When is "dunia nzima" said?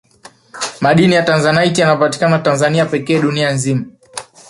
3.21-3.85